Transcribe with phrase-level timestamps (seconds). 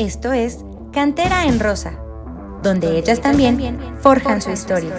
[0.00, 0.64] Esto es
[0.94, 1.90] Cantera en Rosa,
[2.62, 4.94] donde ellas también forjan su historia.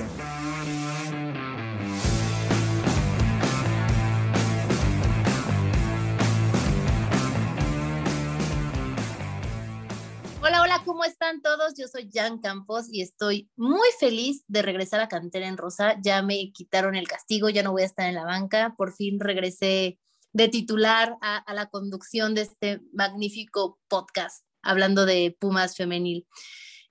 [10.44, 11.74] Hola, hola, ¿cómo están todos?
[11.76, 15.96] Yo soy Jan Campos y estoy muy feliz de regresar a Cantera en Rosa.
[16.04, 18.76] Ya me quitaron el castigo, ya no voy a estar en la banca.
[18.78, 19.98] Por fin regresé
[20.32, 26.28] de titular a, la conducción de este magnífico podcast hablando de Pumas femenil.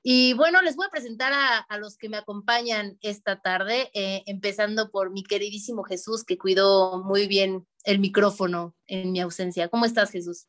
[0.02, 4.90] Y bueno, les voy a presentar a, los que me acompañan esta tarde, eh, empezando
[4.90, 9.68] por mi queridísimo Jesús, que cuidó muy bien el micrófono en mi ausencia.
[9.68, 10.46] ¿Cómo estás, Jesús?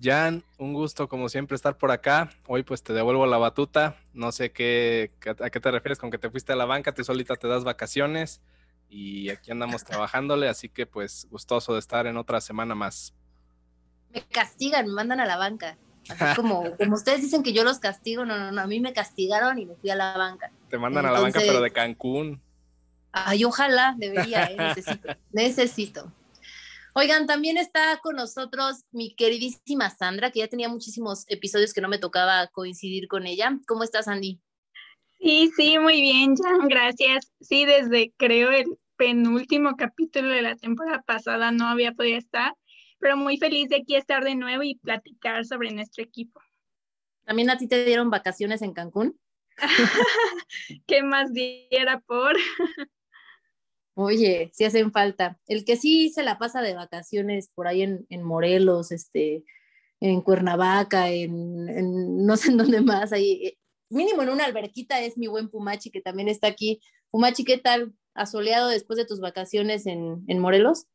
[0.00, 2.30] Jan, un gusto como siempre estar por acá.
[2.48, 3.96] Hoy pues te devuelvo la batuta.
[4.12, 7.04] No sé qué, a qué te refieres con que te fuiste a la banca, tú
[7.04, 8.40] solita te das vacaciones
[8.88, 13.14] y aquí andamos trabajándole, así que pues gustoso de estar en otra semana más.
[14.10, 15.78] Me castigan, me mandan a la banca.
[16.36, 19.58] Como, como ustedes dicen que yo los castigo, no, no, no, a mí me castigaron
[19.58, 20.50] y me fui a la banca.
[20.68, 22.40] Te mandan a la banca, pero de Cancún.
[23.12, 26.12] Ay, ojalá, debería, eh, necesito, necesito.
[26.94, 31.88] Oigan, también está con nosotros mi queridísima Sandra, que ya tenía muchísimos episodios que no
[31.88, 33.58] me tocaba coincidir con ella.
[33.66, 34.40] ¿Cómo estás, Andy?
[35.18, 37.32] Sí, sí, muy bien, Jan, gracias.
[37.40, 42.54] Sí, desde creo el penúltimo capítulo de la temporada pasada no había podido estar,
[43.02, 46.40] pero muy feliz de aquí estar de nuevo y platicar sobre nuestro equipo.
[47.24, 49.18] ¿También a ti te dieron vacaciones en Cancún?
[50.86, 52.36] ¿Qué más diera por?
[53.94, 55.38] Oye, sí hacen falta.
[55.46, 59.44] El que sí se la pasa de vacaciones por ahí en, Morelos, este,
[60.00, 61.66] en Cuernavaca, en,
[62.24, 63.58] no sé en dónde más, ahí, eh,
[63.90, 66.80] mínimo en una alberquita es mi buen Pumachi que también está aquí.
[67.10, 67.92] Pumachi, ¿qué tal?
[68.14, 70.86] ¿Asoleado después de tus vacaciones en, Morelos?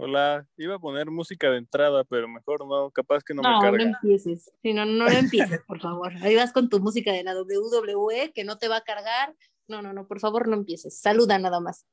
[0.00, 3.84] Hola, iba a poner música de entrada, pero mejor no, capaz que no, me carga.
[3.84, 6.12] No, no empieces, sí, no, no empieces, por favor.
[6.22, 9.34] Ahí vas con tu música de la WWE que no te va a cargar
[9.68, 10.98] no, no, no, por favor no empieces.
[10.98, 11.86] Saluda nada más.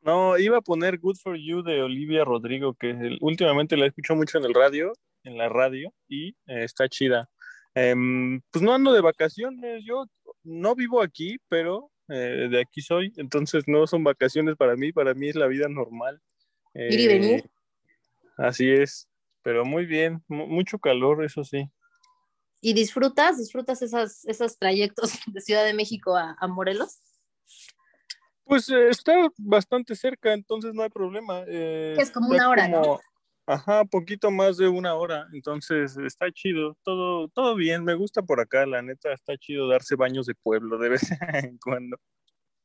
[0.00, 4.38] No, iba a poner Good for You de Olivia Rodrigo, que últimamente la escucho mucho
[4.38, 4.92] en el radio,
[5.24, 7.28] en la radio, y eh, está chida.
[7.74, 10.06] Em, pues no ando de vacaciones, yo
[10.44, 15.12] no vivo aquí, pero eh, de aquí soy, entonces no son vacaciones para mí, para
[15.14, 16.20] mí es la vida normal.
[16.78, 17.40] ¿Ir y venir?
[17.40, 17.50] Eh,
[18.38, 19.08] así es,
[19.42, 21.70] pero muy bien, mucho calor, eso sí.
[22.60, 27.00] ¿Y disfrutas, disfrutas esas, esos trayectos de Ciudad de México a Morelos?
[28.46, 31.42] Pues eh, está bastante cerca, entonces no hay problema.
[31.48, 33.00] Eh, es como una hora, ¿no?
[33.44, 38.40] Ajá, poquito más de una hora, entonces está chido, todo, todo bien, me gusta por
[38.40, 41.02] acá, la neta, está chido darse baños de pueblo de vez
[41.44, 41.96] en cuando.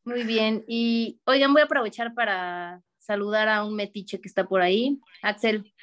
[0.04, 4.62] Muy bien, y oigan, voy a aprovechar para saludar a un metiche que está por
[4.62, 5.02] ahí.
[5.24, 5.74] Axel,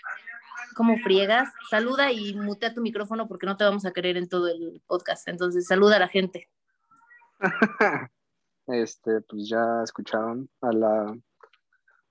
[0.74, 1.48] ¿cómo friegas?
[1.68, 5.28] Saluda y mutea tu micrófono porque no te vamos a querer en todo el podcast,
[5.28, 6.48] entonces saluda a la gente.
[8.70, 11.18] Este, pues ya escucharon a la,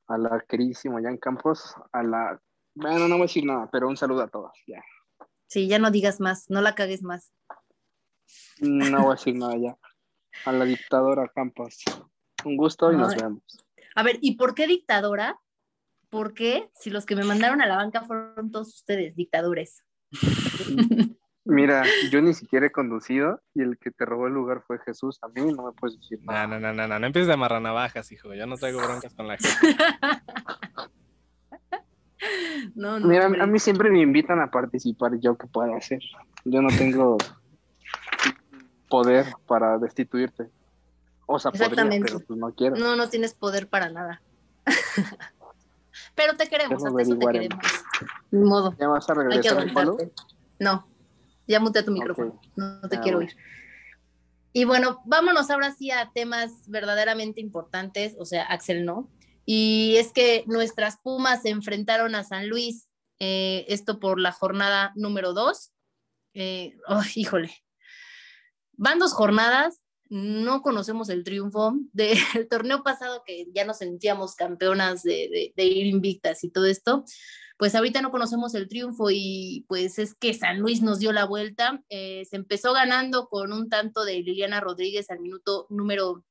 [0.07, 2.41] a la queridísima Jan Campos, a la,
[2.73, 4.81] bueno, no voy a decir nada, pero un saludo a todos, ya.
[5.45, 7.31] Sí, ya no digas más, no la cagues más.
[8.59, 9.77] No voy a decir nada ya.
[10.45, 11.83] A la dictadora Campos.
[12.43, 13.43] Un gusto y nos vemos.
[13.97, 15.39] A ver, ¿y por qué dictadora?
[16.11, 16.69] ¿Por qué?
[16.75, 19.83] Si los que me mandaron a la banca fueron todos ustedes, dictadores.
[21.45, 25.17] Mira, yo ni siquiera he conducido y el que te robó el lugar fue Jesús.
[25.23, 26.45] A mí no me puedes decir nada.
[26.45, 28.35] No, no, no, no, no, empieces de amarrar navajas, hijo.
[28.35, 29.83] Yo no traigo broncas con la gente.
[32.75, 35.13] no, no, Mira, a mí siempre me invitan a participar.
[35.19, 36.03] ¿Yo qué puedo hacer?
[36.45, 37.17] Yo no tengo
[38.89, 40.51] poder para destituirte.
[41.27, 42.75] O sea, podría, pero pues no quiero.
[42.77, 44.21] No, no tienes poder para nada.
[46.15, 47.59] pero te queremos, hasta eso te queremos.
[48.31, 48.73] Ni modo.
[48.79, 49.67] ¿Ya vas a regresar
[50.57, 50.87] No.
[51.47, 53.35] Ya mutea tu micrófono, no, te ah, quiero oír.
[54.51, 59.09] Y bueno, vámonos ahora sí a temas verdaderamente importantes, o sea, Axel no.
[59.45, 62.89] Y es que nuestras Pumas se enfrentaron a San Luis,
[63.19, 65.71] eh, esto por la jornada número dos.
[66.33, 66.75] Eh,
[67.15, 67.51] híjole,
[68.73, 72.17] van dos jornadas, no conocemos el triunfo del
[72.49, 77.05] torneo pasado que ya nos sentíamos campeonas de, de ir invictas y todo esto
[77.57, 81.25] pues ahorita no conocemos el triunfo y pues es que San Luis nos dio la
[81.25, 81.83] vuelta.
[81.89, 86.23] Eh, se empezó ganando con un tanto de Liliana Rodríguez al minuto número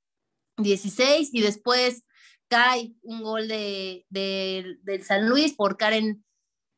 [0.58, 2.04] 16 y después
[2.48, 6.24] cae un gol de, del San Luis por Karen,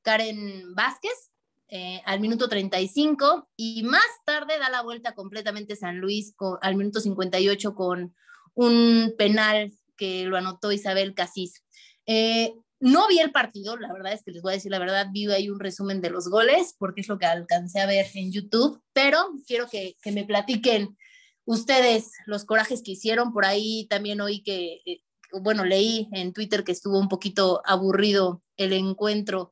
[0.02, 1.27] Karen Vázquez
[1.68, 7.00] eh, al minuto 35 y más tarde da la vuelta completamente San Luis al minuto
[7.00, 8.14] 58 con
[8.54, 11.62] un penal que lo anotó Isabel Casís.
[12.06, 15.08] Eh, no vi el partido, la verdad es que les voy a decir la verdad,
[15.12, 18.32] vi ahí un resumen de los goles, porque es lo que alcancé a ver en
[18.32, 20.96] YouTube, pero quiero que, que me platiquen
[21.44, 23.32] ustedes los corajes que hicieron.
[23.32, 28.42] Por ahí también oí que, eh, bueno, leí en Twitter que estuvo un poquito aburrido
[28.56, 29.50] el encuentro,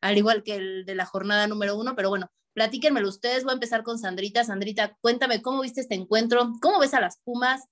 [0.00, 3.44] al igual que el de la jornada número uno, pero bueno, platíquenmelo ustedes.
[3.44, 4.42] Voy a empezar con Sandrita.
[4.42, 7.68] Sandrita, cuéntame cómo viste este encuentro, cómo ves a las Pumas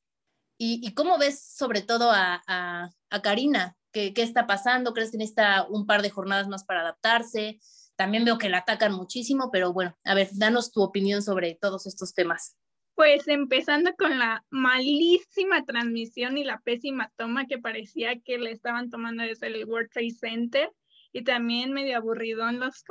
[0.59, 3.77] y, cómo ves sobre todo a, a, Karina.
[3.93, 4.93] ¿Qué, ¿Qué, está pasando?
[4.93, 7.61] ¿Crees que necesita un par de jornadas más para adaptarse?
[7.97, 11.87] También veo que la atacan muchísimo, pero bueno, a ver, danos tu opinión sobre todos
[11.87, 12.57] estos temas.
[12.95, 18.91] Pues empezando con la malísima transmisión y la pésima toma que parecía que le estaban
[18.91, 20.71] tomando desde el World Trade Center
[21.15, 22.85] y también medio aburrido en los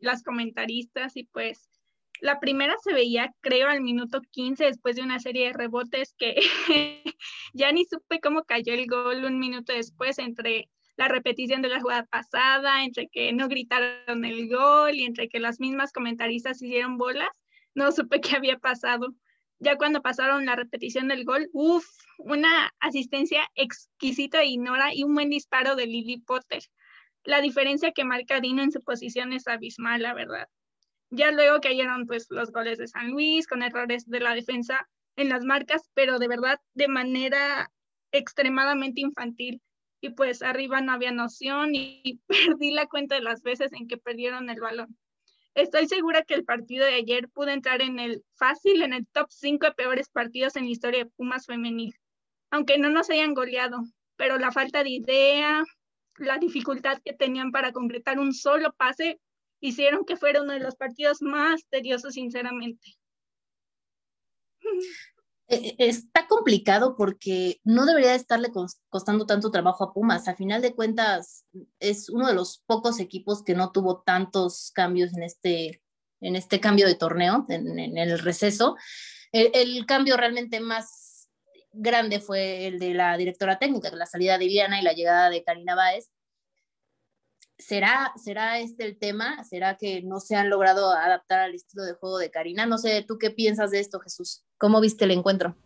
[0.00, 1.68] las comentaristas y pues
[2.20, 6.34] la primera se veía creo al minuto 15 después de una serie de rebotes que
[7.52, 11.82] ya ni supe cómo cayó el gol un minuto después entre la repetición de la
[11.82, 16.96] jugada pasada, entre que no gritaron el gol y entre que las mismas comentaristas hicieron
[16.96, 17.28] bolas,
[17.74, 19.14] no supe qué había pasado
[19.58, 21.86] ya cuando pasaron la repetición del gol, uff,
[22.18, 26.62] una asistencia exquisita de Inora y un buen disparo de Lily Potter.
[27.26, 30.48] La diferencia que marca Dino en su posición es abismal, la verdad.
[31.10, 35.28] Ya luego cayeron pues los goles de San Luis con errores de la defensa en
[35.28, 37.72] las marcas, pero de verdad de manera
[38.12, 39.60] extremadamente infantil.
[40.00, 43.96] Y pues arriba no había noción y perdí la cuenta de las veces en que
[43.96, 44.96] perdieron el balón.
[45.56, 49.26] Estoy segura que el partido de ayer pudo entrar en el fácil, en el top
[49.30, 51.92] 5 de peores partidos en la historia de Pumas femenil,
[52.52, 53.82] aunque no nos hayan goleado,
[54.16, 55.64] pero la falta de idea,
[56.18, 59.20] la dificultad que tenían para concretar un solo pase,
[59.60, 62.96] hicieron que fuera uno de los partidos más tediosos, sinceramente.
[65.48, 68.50] Eh, eh, está complicado porque no debería estarle
[68.88, 70.26] costando tanto trabajo a Pumas.
[70.26, 71.44] Al final de cuentas,
[71.78, 75.82] es uno de los pocos equipos que no tuvo tantos cambios en este,
[76.20, 78.76] en este cambio de torneo, en, el receso.
[79.30, 81.05] El, cambio realmente más
[81.76, 85.44] grande fue el de la directora técnica, la salida de Viana y la llegada de
[85.44, 86.10] Karina Báez.
[87.58, 89.42] ¿Será, ¿Será este el tema?
[89.44, 92.66] ¿Será que no se han logrado adaptar al estilo de juego de Karina?
[92.66, 94.44] No sé, ¿tú qué piensas de esto, Jesús?
[94.58, 95.56] ¿Cómo viste el encuentro?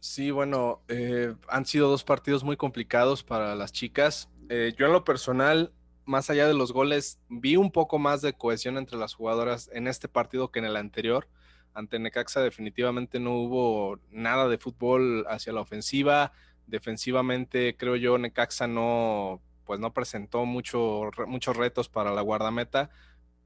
[0.00, 4.28] Sí, bueno, eh, han sido dos partidos muy complicados para las chicas.
[4.48, 5.72] Eh, yo en lo personal,
[6.04, 9.86] más allá de los goles, vi un poco más de cohesión entre las jugadoras en
[9.86, 11.28] este partido que en el anterior.
[11.74, 16.32] Ante Necaxa definitivamente no hubo nada de fútbol hacia la ofensiva.
[16.66, 19.40] Defensivamente creo yo Necaxa no
[19.70, 22.90] pues no presentó mucho, muchos retos para la guardameta,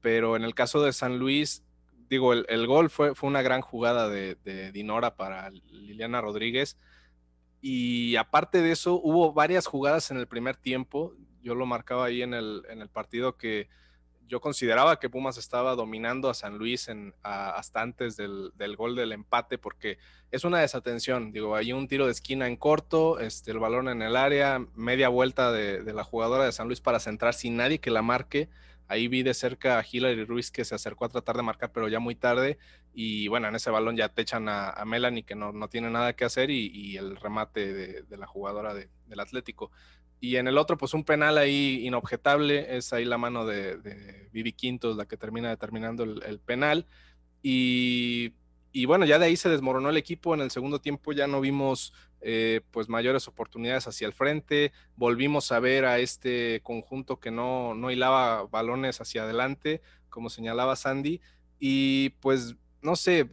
[0.01, 1.63] pero en el caso de San Luis,
[2.09, 6.79] digo, el, gol fue, fue una gran jugada de, Dinora para Liliana Rodríguez.
[7.61, 11.13] Y aparte de eso, hubo varias jugadas en el primer tiempo.
[11.43, 13.69] Yo lo marcaba ahí en el, en el partido que
[14.27, 19.11] yo consideraba que Pumas estaba dominando a San Luis en, hasta antes del, gol del
[19.11, 19.97] empate, porque
[20.31, 21.31] es una desatención.
[21.31, 25.09] Digo, hay un tiro de esquina en corto, este, el balón en el área, media
[25.09, 28.49] vuelta de, la jugadora de San Luis para centrar sin nadie que la marque.
[28.87, 31.87] Ahí vi de cerca a Hilary Ruiz que se acercó a tratar de marcar, pero
[31.87, 32.59] ya muy tarde.
[32.93, 36.23] Y bueno, en ese balón ya te echan a, Melanie que no, tiene nada que
[36.23, 39.71] hacer y, el remate de, la jugadora del Atlético.
[40.25, 44.53] Y en el otro, pues un penal ahí inobjetable, es ahí la mano de, Vivi
[44.53, 46.87] Quintos la que termina determinando el, penal.
[47.43, 48.33] Y,
[48.87, 50.33] bueno, ya de ahí se desmoronó el equipo.
[50.33, 54.71] En el segundo tiempo ya no vimos eh, pues mayores oportunidades hacia el frente.
[54.95, 60.75] Volvimos a ver a este conjunto que no, no hilaba balones hacia adelante, como señalaba
[60.75, 61.21] Sandy.
[61.59, 63.29] Y pues no sé,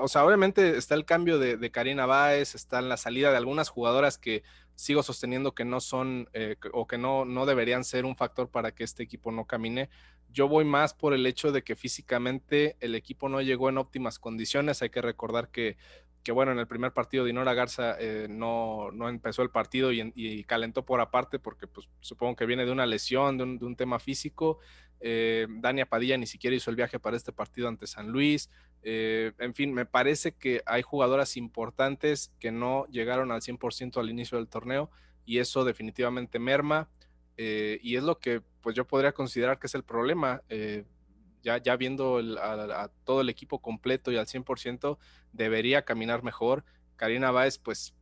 [0.00, 4.18] o sea, obviamente está el cambio de, Karina Báez, está la salida de algunas jugadoras
[4.18, 4.42] que
[4.74, 8.72] sigo sosteniendo que no son eh, o que no, no deberían ser un factor para
[8.72, 9.88] que este equipo no camine.
[10.30, 14.18] Yo voy más por el hecho de que físicamente el equipo no llegó en óptimas
[14.18, 14.82] condiciones.
[14.82, 15.76] Hay que recordar que,
[16.22, 20.44] que bueno, en el primer partido Dinora Garza eh, no, no, empezó el partido y,
[20.44, 23.76] calentó por aparte porque pues, supongo que viene de una lesión, de un, de un
[23.76, 24.58] tema físico.
[25.00, 28.50] Eh, Dania Padilla ni siquiera hizo el viaje para este partido ante San Luis.
[28.82, 34.10] Eh, en fin, me parece que hay jugadoras importantes que no llegaron al 100% al
[34.10, 34.90] inicio del torneo
[35.24, 36.88] y eso definitivamente merma.
[37.36, 40.42] Eh, y es lo que pues yo podría considerar que es el problema.
[41.42, 44.98] ya, ya viendo a, todo el equipo completo y al 100%,
[45.32, 46.64] debería caminar mejor.
[46.96, 47.94] Karina Báez, pues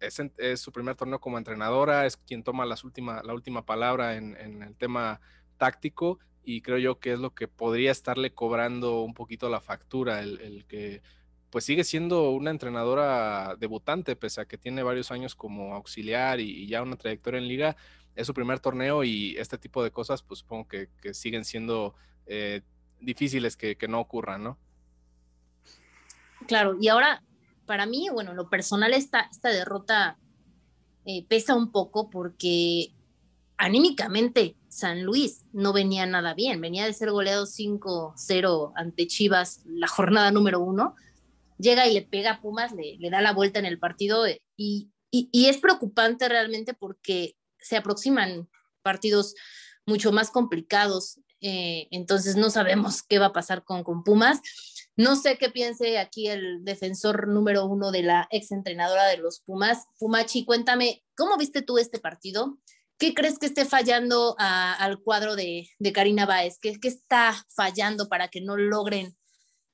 [0.00, 4.36] es, su primer torneo como entrenadora, es quien toma las última, la última palabra en,
[4.36, 5.20] en el tema
[5.58, 10.20] táctico y creo yo que es lo que podría estarle cobrando un poquito la factura,
[10.20, 11.02] el, que
[11.50, 16.66] pues sigue siendo una entrenadora debutante, pese a que tiene varios años como auxiliar y,
[16.66, 17.76] ya una trayectoria en liga.
[18.16, 21.94] es su primer torneo y este tipo de cosas, pues supongo que, siguen siendo
[22.26, 22.62] eh,
[22.98, 24.58] difíciles que, no ocurran, ¿no?
[26.46, 27.22] Claro, y ahora,
[27.66, 30.16] para mí, bueno, lo personal, esta, esta derrota
[31.04, 32.92] eh, pesa un poco porque
[33.58, 39.88] anímicamente San Luis no venía nada bien, venía de ser goleado 5-0 ante Chivas la
[39.88, 40.94] jornada número uno,
[41.58, 44.90] llega y le pega a Pumas, le, da la vuelta en el partido eh, y,
[45.10, 48.48] es preocupante realmente porque se aproximan
[48.82, 49.34] partidos
[49.86, 54.40] mucho más complicados, eh, entonces no sabemos qué va a pasar con, con Pumas.
[54.96, 59.40] No sé qué piense aquí el defensor número uno de la ex entrenadora de los
[59.40, 59.86] Pumas.
[59.98, 62.58] Pumachi, cuéntame, ¿cómo viste tú este partido?
[62.98, 66.58] ¿Qué crees que esté fallando al cuadro de, Karina Báez?
[66.60, 69.16] ¿Qué, ¿Qué, está fallando para que no logren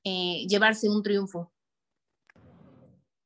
[0.03, 1.51] eh, llevarse un triunfo?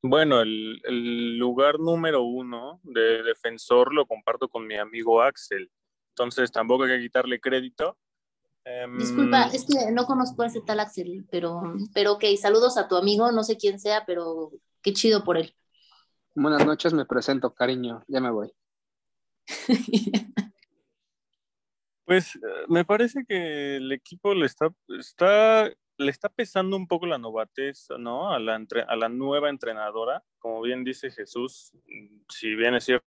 [0.02, 5.70] Bueno, el, lugar número uno de defensor lo comparto con mi amigo Axel.
[6.14, 7.98] Entonces tampoco hay que quitarle crédito.
[8.64, 11.60] Em, Disculpa, es que no conozco a ese tal Axel, pero,
[11.92, 14.50] pero ok, saludos a tu amigo, no sé quién sea, pero
[14.82, 15.54] qué chido por él.
[16.34, 18.50] Buenas noches, me presento, cariño, ya me voy.
[22.04, 24.70] pues eh, me parece que el equipo le está,
[25.98, 28.32] le está pesando un poco la novatez, ¿no?
[28.32, 30.22] A la, a la nueva entrenadora.
[30.38, 31.72] Como bien dice Jesús,
[32.28, 33.04] si bien es cierto,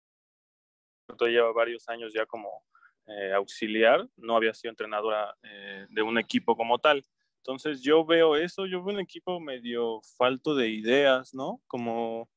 [1.22, 2.64] lleva varios años ya como
[3.08, 7.04] eh, auxiliar, no había sido entrenadora eh, de un equipo como tal.
[7.38, 11.62] Entonces yo veo eso, yo veo un equipo medio falto de ideas, ¿no?
[11.68, 12.30] Como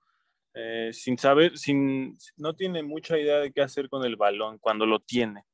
[0.59, 4.87] eh, sin saber, sin, no tiene mucha idea de qué hacer con el balón cuando
[4.87, 5.45] lo tiene.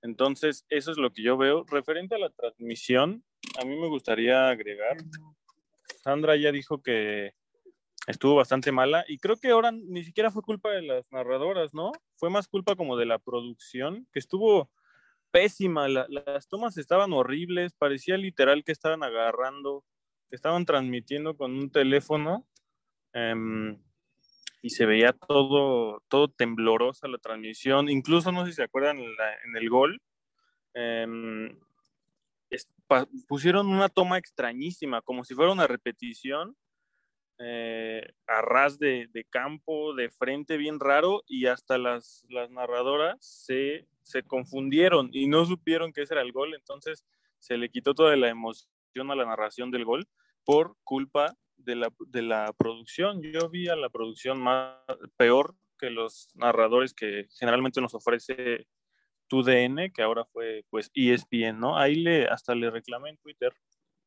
[0.00, 1.64] Entonces, eso es lo que yo veo.
[1.70, 3.22] Referente a la transmisión,
[3.60, 4.96] a mí me gustaría agregar,
[6.02, 7.34] Sandra ya dijo que
[8.06, 11.92] estuvo bastante mala y creo que ahora ni siquiera fue culpa de las narradoras, ¿no?
[12.16, 14.70] Fue más culpa como de la producción, que estuvo
[15.30, 19.84] pésima, las tomas estaban horribles, parecía literal que estaban agarrando,
[20.30, 22.46] que estaban transmitiendo con un teléfono
[23.12, 23.78] em,
[24.62, 29.56] y se veía todo, todo temblorosa la transmisión, incluso no sé si se acuerdan en,
[29.56, 30.00] el gol.
[30.74, 31.58] Em,
[33.26, 36.56] pusieron una toma extrañísima, como si fuera una repetición,
[37.38, 43.86] eh, a ras de, campo, de frente, bien raro, y hasta las, las narradoras se,
[44.02, 47.06] se, confundieron y no supieron que ese era el gol, entonces
[47.38, 50.06] se le quitó toda la emoción a la narración del gol
[50.44, 53.22] por culpa de la, de la producción.
[53.22, 54.76] Yo vi a la producción más
[55.16, 58.66] peor que los narradores que generalmente nos ofrece
[59.28, 61.78] tu DN, que ahora fue pues ESPN, ¿no?
[61.78, 63.54] Ahí le, hasta le reclamé en Twitter.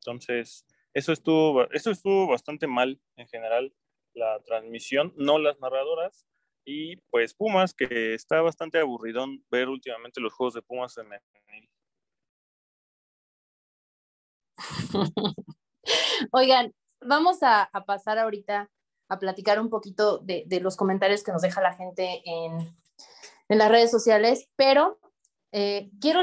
[0.00, 3.74] Entonces, eso estuvo, eso estuvo bastante mal en general,
[4.14, 6.26] la transmisión, no las narradoras.
[6.64, 11.08] Y pues Pumas, que está bastante aburridón ver últimamente los juegos de Pumas en
[16.32, 16.72] Oigan,
[17.04, 18.70] vamos a, pasar ahorita
[19.08, 22.74] a platicar un poquito de, los comentarios que nos deja la gente en,
[23.48, 24.98] en las redes sociales, pero
[25.52, 26.20] eh, quiero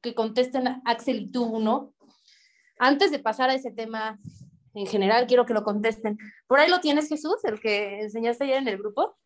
[0.00, 1.94] que contesten Axel y tú uno.
[2.78, 4.18] Antes de pasar a ese tema
[4.74, 6.18] en general, quiero que lo contesten.
[6.46, 9.16] ¿Por ahí lo tienes, Jesús, el que enseñaste ayer en el grupo?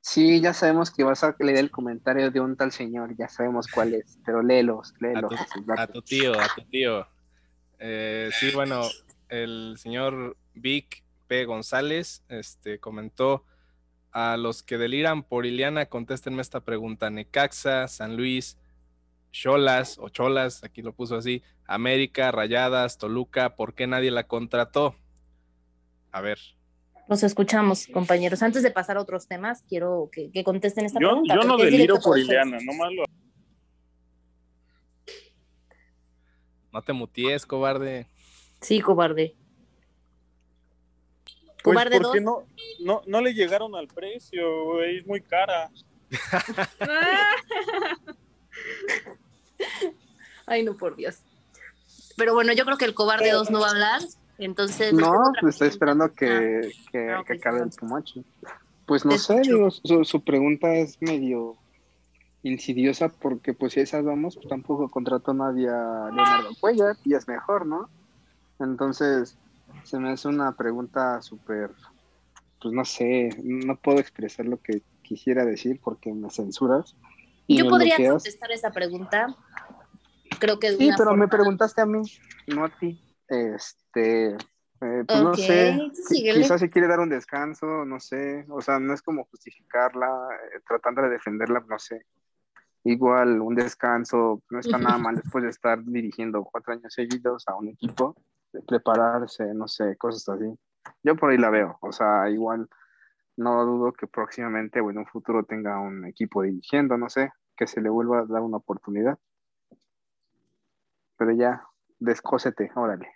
[0.00, 3.68] Sí, ya sabemos que vas a leer el comentario de un tal señor, ya sabemos
[3.68, 5.32] cuál es, pero léelos, léelos.
[5.76, 7.06] A tu, tío, a tu tío.
[7.78, 8.82] Eh, sí, bueno,
[9.32, 11.46] el señor Vic P.
[11.46, 13.44] González este, comentó
[14.12, 17.08] a los que deliran por Iliana, contéstenme esta pregunta.
[17.08, 18.58] Necaxa, San Luis,
[19.32, 24.94] Cholas o Cholas, aquí lo puso así, América, Rayadas, Toluca, ¿por qué nadie la contrató?
[26.10, 26.38] A ver.
[27.08, 28.42] Los escuchamos, compañeros.
[28.42, 31.34] Antes de pasar a otros temas, quiero que, contesten esta pregunta.
[31.34, 33.04] Yo no deliro por Ileana, no malo.
[36.70, 38.06] No te muties, cobarde.
[38.62, 39.36] Sí, cobarde.
[41.62, 42.44] Pues cobarde porque no,
[42.80, 45.70] no, no le llegaron al precio, es muy cara.
[50.46, 51.22] Ay, no, por Dios.
[52.16, 54.00] Pero bueno, yo creo que el cobarde 2 no va a hablar,
[54.38, 54.92] entonces...
[54.92, 58.24] No, pues estoy esperando que, ah, que, ah, acabe el Pumachi.
[58.86, 61.56] Pues no sé, su, pregunta es medio
[62.42, 67.28] insidiosa porque pues si esas vamos, pues tampoco contrató nadie a Leonardo Cuellar y es
[67.28, 67.88] mejor, ¿no?
[68.62, 69.38] Entonces,
[69.84, 71.70] se me hace una pregunta súper,
[72.60, 76.96] pues no sé, no puedo expresar lo que quisiera decir porque me censuras.
[77.48, 79.26] Yo podría contestar esa pregunta.
[80.38, 82.02] Creo que es Sí, pero me preguntaste a mí,
[82.46, 83.00] no a ti.
[83.28, 84.36] Este,
[84.82, 85.78] eh, pues no sé,
[86.08, 90.60] quizás se quiere dar un descanso, no sé, o sea, no es como justificarla, eh,
[90.66, 92.04] tratando de defenderla, no sé.
[92.84, 97.54] igual un descanso, no está nada mal después de estar dirigiendo cuatro años seguidos a
[97.54, 98.16] un equipo,
[98.66, 100.52] prepararse, no sé, cosas así.
[101.02, 102.68] Yo por ahí la veo, o sea, igual
[103.36, 107.66] no dudo que próximamente o en un futuro tenga un equipo dirigiendo, no sé, que
[107.66, 109.18] se le vuelva a dar una oportunidad.
[111.16, 111.64] Pero ya,
[111.98, 113.08] descósete, órale.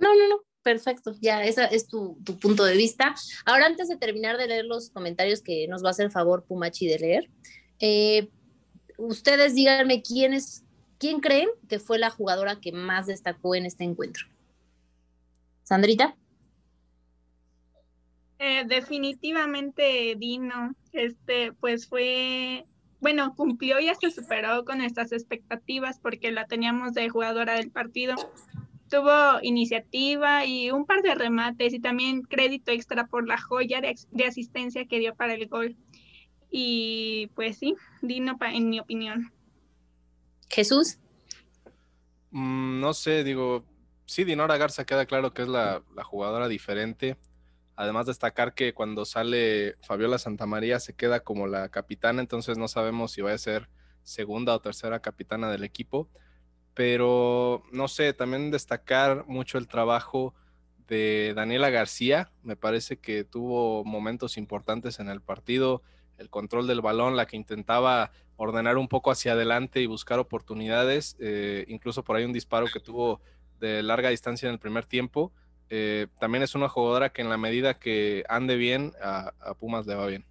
[0.00, 3.14] No, no, no, perfecto, ya, ese es tu, tu, punto de vista.
[3.44, 6.86] Ahora, antes de terminar de leer los comentarios que nos va a hacer favor Pumachi
[6.86, 7.30] de leer,
[7.80, 8.30] eh,
[8.96, 10.64] ustedes díganme quién es,
[11.02, 14.28] quién creen que fue la jugadora que más destacó en este encuentro.
[15.64, 16.14] Sandrita.
[18.38, 22.66] Eh, definitivamente Dino, este, pues fue,
[23.00, 28.14] bueno, cumplió y hasta superó con estas expectativas porque la teníamos de jugadora del partido.
[28.88, 34.24] Tuvo iniciativa y un par de remates y también crédito extra por la joya de
[34.24, 35.74] asistencia que dio para el gol.
[36.48, 39.32] Y pues sí, Dino, en mi opinión.
[40.52, 40.98] Jesús.
[42.30, 43.64] Mm, no sé, digo,
[44.06, 47.16] sí, Dinora Garza queda claro que es la, la, jugadora diferente.
[47.74, 53.12] Además, destacar que cuando sale Fabiola Santamaría se queda como la capitana, entonces no sabemos
[53.12, 53.68] si va a ser
[54.02, 56.08] segunda o tercera capitana del equipo.
[56.74, 60.34] Pero no sé, también destacar mucho el trabajo
[60.86, 62.30] de Daniela García.
[62.42, 65.82] Me parece que tuvo momentos importantes en el partido
[66.18, 71.16] el control del balón, la que intentaba ordenar un poco hacia adelante y buscar oportunidades,
[71.20, 73.20] eh, incluso por ahí un disparo que tuvo
[73.60, 75.32] de larga distancia en el primer tiempo.
[75.70, 79.86] Eh, también es una jugadora que en la medida que ande bien, a, a, Pumas
[79.86, 80.24] le va bien.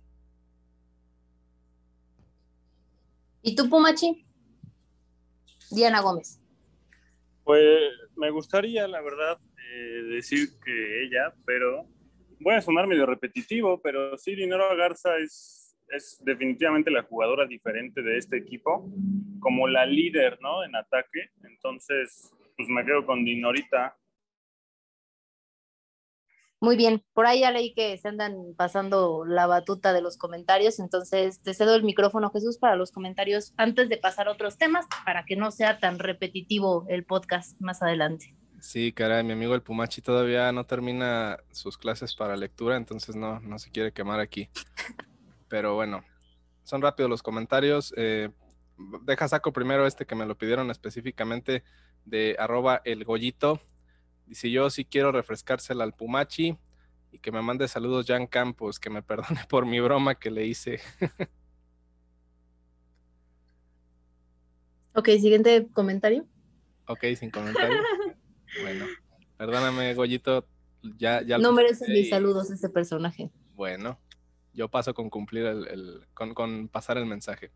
[3.41, 4.25] ¿Y tú, Pumachi?
[5.71, 6.41] Diana Gómez.
[7.45, 9.39] Pues me gustaría, la verdad,
[9.73, 11.87] eh, decir que ella, pero
[12.41, 15.60] voy a sonar medio repetitivo, pero sí, Dinero Garza es
[15.91, 18.89] es definitivamente la jugadora diferente de este equipo,
[19.39, 20.63] como la líder, ¿no?
[20.63, 21.31] En ataque.
[21.43, 23.97] Entonces, pues me quedo con Dinorita.
[26.63, 30.79] Muy bien, por ahí ya leí que se andan pasando la batuta de los comentarios,
[30.79, 34.85] entonces te cedo el micrófono, Jesús, para los comentarios antes de pasar a otros temas,
[35.03, 38.35] para que no sea tan repetitivo el podcast más adelante.
[38.59, 43.39] Sí, caray, mi amigo el Pumachi todavía no termina sus clases para lectura, entonces no,
[43.39, 44.47] no se quiere quemar aquí.
[45.51, 46.05] Pero bueno,
[46.63, 47.93] son rápidos los comentarios.
[47.97, 48.29] Eh,
[49.01, 51.65] deja saco primero este que me lo pidieron específicamente
[52.05, 53.59] de arroba el gollito.
[54.25, 56.57] Dice yo sí quiero refrescársela al Pumachi
[57.11, 60.45] y que me mande saludos Jan Campos, que me perdone por mi broma que le
[60.45, 60.79] hice.
[64.95, 66.25] ok, siguiente comentario.
[66.87, 67.77] Ok, sin comentario.
[68.63, 68.85] bueno,
[69.35, 70.47] perdóname, Gollito.
[70.97, 73.29] Ya, ya no merece mis saludos ese personaje.
[73.53, 73.99] Bueno,
[74.53, 77.51] yo paso con cumplir el, con, pasar el mensaje.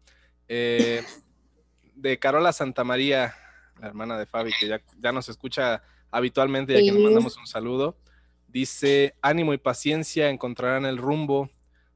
[0.47, 1.03] Eh,
[1.95, 3.33] de Carola Santamaría,
[3.79, 7.47] la hermana de Fabi, que ya, ya nos escucha habitualmente y a quien mandamos un
[7.47, 7.97] saludo.
[8.47, 11.49] Dice, ánimo y paciencia encontrarán el rumbo.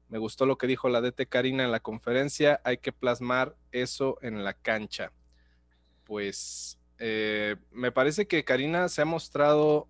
[0.08, 2.60] Me gustó lo que dijo la DT Karina en la conferencia.
[2.64, 5.12] Hay que plasmar eso en la cancha.
[6.04, 9.88] Pues eh, me parece que Karina se ha mostrado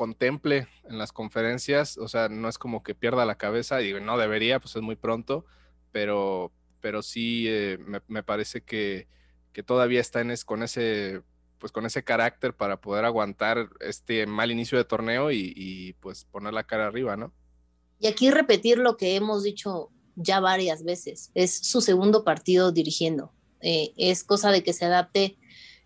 [0.00, 4.16] contemple en las conferencias, o sea, no es como que pierda la cabeza, y no
[4.16, 5.44] debería, pues es muy pronto,
[5.92, 7.76] pero, pero sí eh,
[8.08, 9.08] me, parece que,
[9.52, 11.20] que, todavía está en es, con ese
[11.58, 16.54] pues con ese carácter para poder aguantar este mal inicio de torneo y, pues poner
[16.54, 17.34] la cara arriba, ¿no?
[17.98, 23.34] Y aquí repetir lo que hemos dicho ya varias veces, es su segundo partido dirigiendo,
[23.60, 25.36] eh, es cosa de que se adapte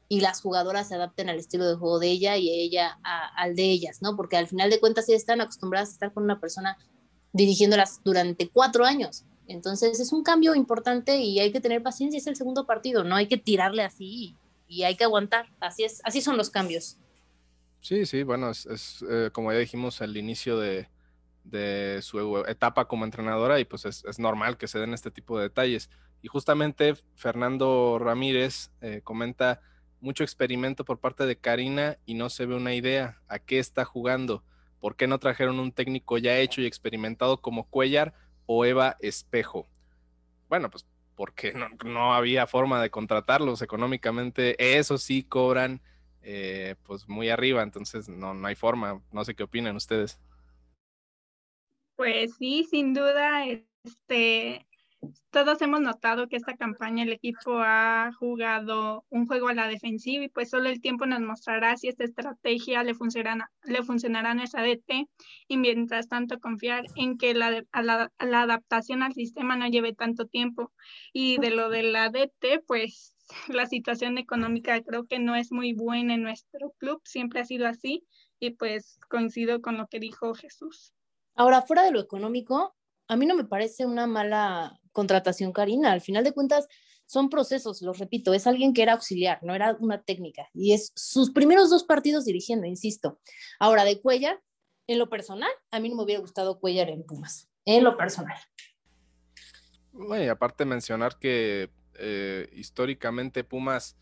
[0.09, 2.99] y las jugadoras se adapten al estilo de juego de ella y ella
[3.37, 4.17] al de ellas, ¿no?
[4.17, 6.79] Porque al final de cuentas ya están acostumbradas a estar con una persona
[7.33, 9.25] dirigiéndolas durante cuatro años.
[9.47, 13.17] Entonces es un cambio importante y hay que tener paciencia, es el segundo partido, no
[13.17, 14.37] hay que tirarle así
[14.69, 16.99] y, hay que aguantar, así es, así son los cambios.
[17.81, 20.89] Sí, sí, bueno, es, eh, como ya dijimos, el inicio de,
[21.45, 25.45] de, su etapa como entrenadora y pues es, normal que se den este tipo de
[25.45, 25.91] detalles.
[26.23, 29.61] Y justamente Fernando Ramírez eh, comenta
[30.05, 33.85] mucho experimento por parte de Karina y no se ve una idea a qué está
[33.85, 34.45] jugando.
[34.79, 38.15] ¿Por qué no trajeron un técnico ya hecho y experimentado como Cuellar
[38.47, 39.67] o Eva Espejo?
[40.49, 40.87] Bueno, pues
[41.17, 44.57] porque no, había forma de contratarlos económicamente.
[44.77, 45.81] Eso sí cobran
[46.23, 49.01] eh, pues muy arriba, entonces no, no hay forma.
[49.11, 50.21] No sé qué opinan ustedes.
[51.97, 54.67] Pues sí, sin duda, este,
[55.31, 60.25] todos hemos notado que esta campaña el equipo ha jugado un juego a la defensiva
[60.25, 64.35] y pues solo el tiempo nos mostrará si esta estrategia le funcionará, le funcionará a
[64.35, 65.09] nuestra DT
[65.49, 70.73] y mientras tanto confiar en que la, la, adaptación al sistema no lleve tanto tiempo.
[71.13, 73.15] Y de lo de la DT, pues
[73.49, 77.67] la situación económica creo que no es muy buena en nuestro club, siempre ha sido
[77.67, 78.05] así
[78.39, 80.93] y pues coincido con lo que dijo Jesús.
[81.35, 82.77] Ahora, fuera de lo económico,
[83.09, 85.93] a mí no me parece una mala contratación, Karina.
[85.93, 86.69] Al final de cuentas,
[87.07, 90.49] son procesos, lo repito, es alguien que era auxiliar, no era una técnica.
[90.55, 93.21] Y es sus primeros dos partidos dirigiendo, insisto.
[93.59, 94.41] Ahora, de Cuellar,
[94.87, 98.39] en lo personal, a mí no me hubiera gustado Cuellar en Pumas, en lo personal.
[99.93, 103.97] Bueno, y aparte mencionar que eh, históricamente Pumas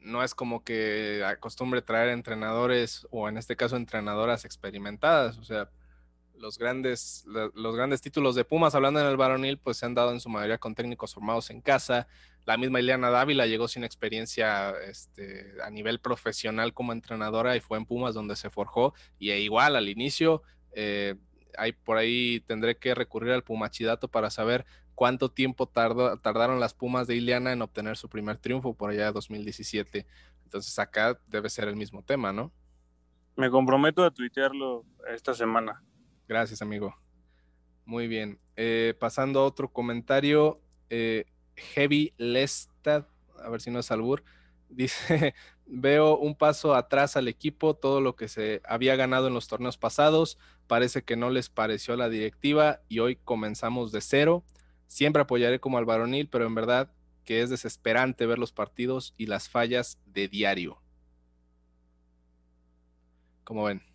[0.00, 5.70] no es como que acostumbre traer entrenadores o en este caso entrenadoras experimentadas, o sea,
[6.36, 10.12] los grandes, los grandes títulos de Pumas, hablando en el varonil, pues se han dado
[10.12, 12.06] en su mayoría con técnicos formados en casa.
[12.44, 17.78] La misma Ileana Dávila llegó sin experiencia este, a nivel profesional como entrenadora y fue
[17.78, 18.94] en Pumas donde se forjó.
[19.18, 20.42] Y e igual al inicio,
[20.72, 21.14] eh,
[21.56, 27.06] hay, por ahí tendré que recurrir al Pumachidato para saber cuánto tiempo tardaron las Pumas
[27.06, 30.06] de Ileana en obtener su primer triunfo por allá de 2017.
[30.44, 32.52] Entonces acá debe ser el mismo tema, ¿no?
[33.36, 35.82] Me comprometo a tuitearlo esta semana.
[36.26, 36.94] Gracias, amigo.
[37.84, 38.38] Muy bien.
[38.56, 40.60] Eh, pasando a otro comentario,
[40.90, 43.06] eh, Heavy Lestad,
[43.42, 44.24] a ver si no es albur,
[44.68, 45.34] dice,
[45.66, 49.76] veo un paso atrás al equipo, todo lo que se había ganado en los torneos
[49.76, 54.44] pasados, parece que no les pareció la directiva y hoy comenzamos de cero.
[54.86, 56.90] Siempre apoyaré como al varonil, pero en verdad
[57.24, 60.80] que es desesperante ver los partidos y las fallas de diario.
[63.44, 63.93] ¿Cómo ven?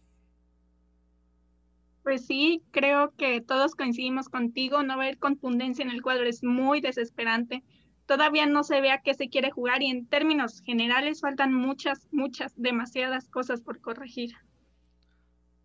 [2.03, 6.81] Pues sí, creo que todos coincidimos contigo, no ver contundencia en el cuadro es muy
[6.81, 7.63] desesperante.
[8.05, 12.07] Todavía no se ve a qué se quiere jugar y en términos generales faltan muchas,
[12.11, 14.31] muchas, demasiadas cosas por corregir.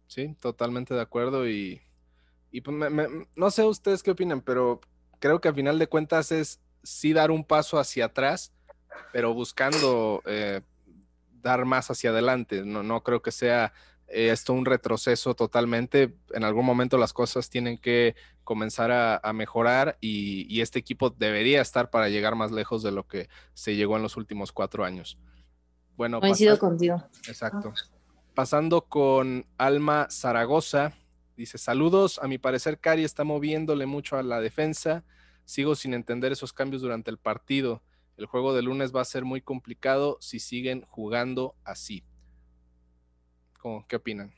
[0.09, 1.81] Sí, totalmente de acuerdo y,
[2.63, 2.77] pues
[3.35, 4.81] no sé ustedes qué opinan, pero
[5.19, 8.53] creo que a final de cuentas es sí dar un paso hacia atrás,
[9.11, 10.61] pero buscando eh,
[11.41, 12.65] dar más hacia adelante.
[12.65, 13.73] No, no creo que sea
[14.15, 16.15] esto un retroceso totalmente.
[16.33, 21.91] En algún momento las cosas tienen que comenzar a, mejorar y, este equipo debería estar
[21.91, 25.19] para llegar más lejos de lo que se llegó en los últimos cuatro años.
[25.97, 27.03] Bueno, coincido contigo.
[27.27, 27.73] Exacto.
[28.35, 30.93] Pasando con Alma Zaragoza,
[31.37, 32.19] dice: Saludos.
[32.23, 35.05] A mi parecer, Cari está moviéndole mucho a la defensa.
[35.45, 37.83] Sigo sin entender esos cambios durante el partido.
[38.17, 42.05] El juego de lunes va a ser muy complicado si siguen jugando así.
[43.89, 44.33] ¿Qué opinan?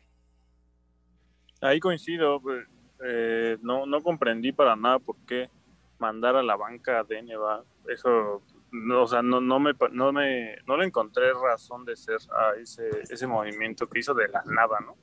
[1.61, 2.41] Ahí coincido.
[2.41, 2.67] Pues,
[3.05, 5.51] eh, no, no comprendí para nada por qué
[5.99, 7.65] mandar a la banca de Neva.
[7.89, 12.19] Eso, no, o sea, no, no, me, no, me, no le encontré razón de ser
[12.31, 14.97] a ese, ese movimiento que hizo de la nada, ¿no?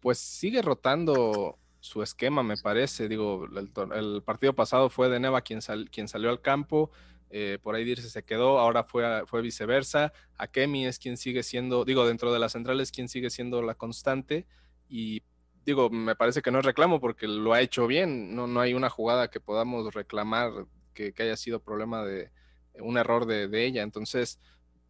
[0.00, 3.08] Pues sigue rotando su esquema, me parece.
[3.08, 6.90] Digo, el, partido pasado fue de Neva quien, quien salió al campo
[7.36, 10.12] eh, por ahí Dirce se quedó, ahora fue, fue viceversa.
[10.38, 14.46] Akemi es quien sigue siendo, digo, dentro de las centrales, quien sigue siendo la constante.
[14.88, 15.24] Y
[15.66, 18.36] digo, me parece que no es reclamo porque lo ha hecho bien.
[18.36, 20.52] No, no hay una jugada que podamos reclamar
[20.94, 22.30] que, haya sido problema de
[22.78, 23.82] un error de, ella.
[23.82, 24.38] Entonces,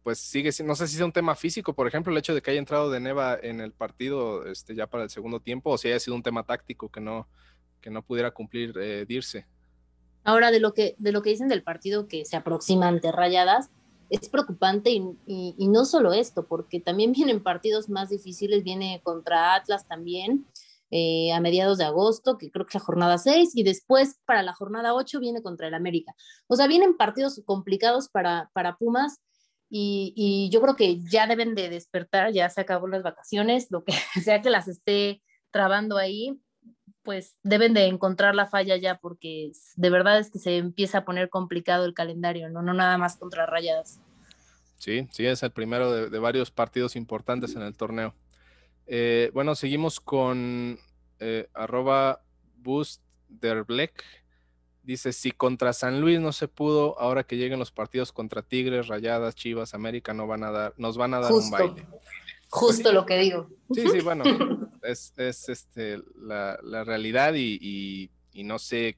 [0.03, 2.51] pues sigue, no sé si sea un tema físico, por ejemplo, el hecho de que
[2.51, 5.87] haya entrado de Neva en el partido este, ya para el segundo tiempo, o si
[5.87, 7.27] haya sido un tema táctico que no,
[7.81, 9.47] que no pudiera cumplir eh, Dirce.
[10.25, 13.69] Ahora, de lo que, de lo que dicen del partido que se aproxima ante Rayadas,
[14.09, 19.87] es preocupante y, no solo esto, porque también vienen partidos más difíciles, viene contra Atlas
[19.87, 20.45] también
[20.91, 24.43] eh, a mediados de agosto, que creo que es la jornada 6, y después para
[24.43, 26.15] la jornada 8 viene contra el América.
[26.47, 29.19] O sea, vienen partidos complicados para, para Pumas
[29.69, 33.83] y, y yo creo que ya deben de despertar, ya se acabó las vacaciones, lo
[33.83, 36.39] que sea que las esté trabando ahí,
[37.05, 41.05] pues deben de encontrar la falla ya porque de verdad es que se empieza a
[41.05, 44.01] poner complicado el calendario, no, no nada más contra rayadas.
[44.77, 48.13] Sí, sí, es el primero de, varios partidos importantes en el torneo.
[48.87, 50.77] Eh, bueno, seguimos con
[51.19, 52.21] eh, arroba
[53.67, 54.03] Black.
[54.83, 58.87] Dice, si contra San Luis no se pudo, ahora que lleguen los partidos contra Tigres,
[58.87, 61.87] Rayadas, Chivas, América, no van a dar, nos van a dar un baile.
[62.49, 63.49] Justo lo que digo.
[63.73, 64.23] Sí, sí, bueno,
[64.87, 68.97] es, este, la, realidad y, no sé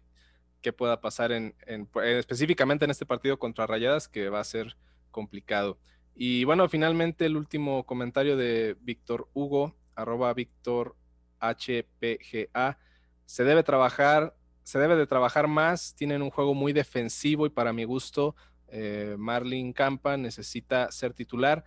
[0.61, 1.55] qué pueda pasar en,
[2.03, 4.75] específicamente en este partido contra Rayadas, que va a ser
[5.11, 5.77] complicado.
[6.15, 10.95] Y bueno, finalmente el último comentario de Víctor Hugo, arroba Víctor
[11.39, 12.77] HPGA.
[13.25, 17.73] Se debe trabajar, se debe de trabajar más, tienen un juego muy defensivo y para
[17.73, 18.35] mi gusto,
[18.69, 21.63] eh, Marlin Campa necesita ser titular,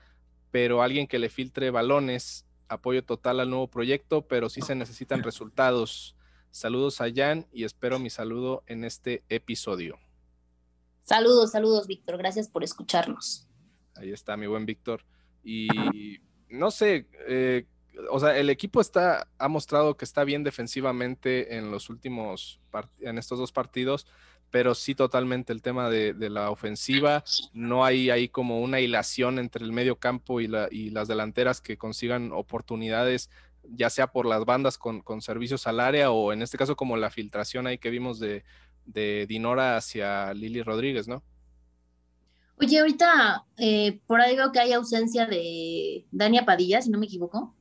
[0.50, 5.22] pero alguien que le filtre balones, apoyo total al nuevo proyecto, pero sí se necesitan
[5.22, 6.16] resultados.
[6.50, 9.98] Saludos a Jan y espero mi saludo en este episodio.
[11.02, 12.16] Saludos, saludos, Víctor.
[12.16, 13.48] Gracias por escucharnos.
[13.96, 15.04] Ahí está, mi buen Víctor.
[15.42, 15.68] Y
[16.48, 17.66] no sé, eh,
[18.11, 22.61] o sea, el equipo está, ha mostrado que está bien defensivamente en los últimos,
[23.00, 24.06] en estos dos partidos,
[24.50, 27.24] pero sí totalmente el tema de, la ofensiva.
[27.52, 32.32] No hay ahí como una hilación entre el medio campo y, las delanteras que consigan
[32.32, 33.30] oportunidades,
[33.64, 37.10] ya sea por las bandas con, servicios al área o en este caso como la
[37.10, 38.44] filtración ahí que vimos de,
[38.86, 41.22] de Dinora hacia Lili Rodríguez, ¿no?
[42.62, 47.06] Oye, ahorita eh, por ahí veo que hay ausencia de Dania Padilla, si no me
[47.06, 47.56] equivoco.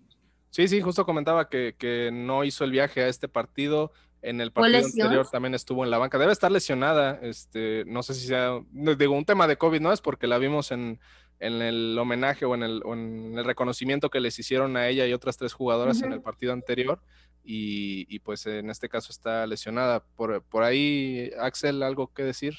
[0.49, 3.93] Sí, sí, justo comentaba que, no hizo el viaje a este partido.
[4.21, 6.17] En el partido anterior también estuvo en la banca.
[6.17, 7.19] Debe estar lesionada.
[7.21, 9.93] Este, no sé si sea, digo, un tema de COVID, ¿no?
[9.93, 10.99] Es porque la vimos en,
[11.39, 16.01] el homenaje o en el, reconocimiento que les hicieron a ella y otras tres jugadoras
[16.01, 17.01] en el partido anterior.
[17.43, 20.03] Y, pues en este caso está lesionada.
[20.15, 22.55] Por, por ahí, Axel, ¿algo que decir?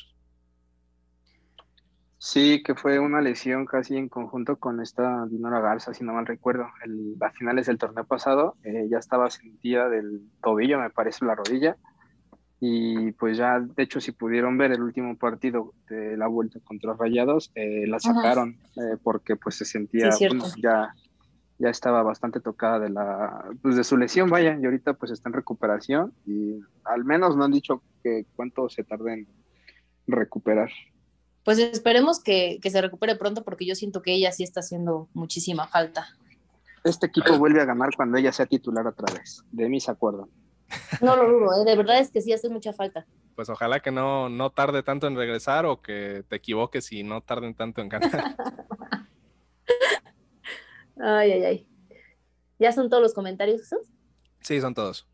[2.23, 6.27] Sí, que fue una lesión casi en conjunto con esta Dinora Garza, si no mal
[6.27, 6.67] recuerdo.
[6.85, 11.35] El, a finales del torneo pasado eh, ya estaba sentida del tobillo, me parece, la
[11.35, 11.79] rodilla.
[12.61, 16.93] Y pues ya, de hecho, si pudieron ver el último partido de la vuelta contra
[16.93, 20.11] Rayados, eh, la sacaron eh, porque pues se sentía,
[20.63, 20.95] ya,
[21.59, 25.31] ya estaba bastante tocada de, la, pues, de su lesión, vaya, y ahorita pues está
[25.31, 29.27] en recuperación y al menos no han dicho que cuánto se tarde en
[30.07, 30.69] recuperar
[31.45, 35.67] pues esperemos que, se recupere pronto porque yo siento que ella sí está haciendo muchísima
[35.69, 36.09] falta.
[36.85, 40.29] Este equipo vuelve a ganar cuando ella sea titular otra vez, de mis acuerdos.
[41.01, 41.65] No lo dudo, ¿eh?
[41.65, 43.07] de verdad es que sí hace mucha falta.
[43.35, 47.23] Pues ojalá que no, no tarde tanto en regresar o que te equivoques y no
[47.23, 48.37] tarden tanto en ganar.
[51.01, 51.67] ay, ay, ay.
[52.59, 53.89] ¿Ya son todos los comentarios, Jesús?
[54.41, 55.09] Sí, son todos.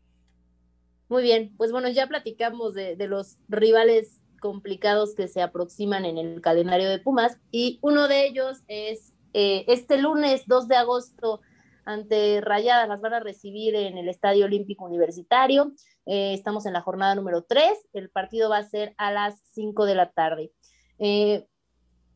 [1.09, 6.17] Muy bien, pues bueno, ya platicamos de, de los rivales complicados que se aproximan en
[6.17, 11.41] el calendario de Pumas y uno de ellos es eh, este lunes 2 de agosto
[11.85, 15.71] ante Rayadas, las van a recibir en el Estadio Olímpico Universitario.
[16.05, 19.85] Eh, estamos en la jornada número 3, el partido va a ser a las 5
[19.85, 20.51] de la tarde.
[20.99, 21.45] Eh,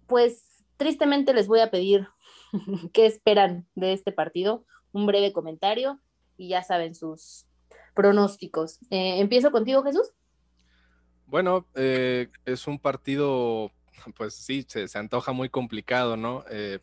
[0.07, 2.07] pues tristemente les voy a pedir
[2.93, 5.99] qué esperan de este partido, un breve comentario
[6.37, 7.45] y ya saben sus
[7.93, 8.79] pronósticos.
[8.89, 10.11] empiezo contigo, Jesús.
[11.31, 13.71] Bueno, eh, es un partido,
[14.17, 16.43] pues sí, se, antoja muy complicado, ¿no?
[16.51, 16.79] Eh,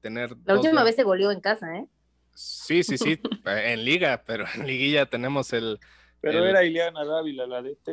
[0.00, 0.36] tener.
[0.44, 1.86] La última vez se goleó en casa, ¿eh?
[2.34, 5.78] Sí, sí, sí, en liga, pero en liguilla tenemos el.
[6.20, 7.92] Pero era Ileana Dávila, la de T.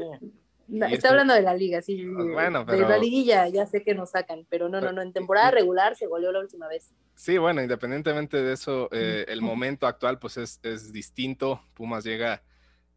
[0.67, 2.03] está este hablando de la liga, sí.
[2.07, 2.79] Ah, bueno, pero...
[2.79, 5.03] De la liguilla ya sé que nos sacan, pero no, no, no.
[5.03, 6.91] En temporada regular se goleó la última vez.
[7.13, 11.61] Sí, bueno, independientemente de eso, eh, el momento actual pues es, es distinto.
[11.75, 12.41] Pumas llega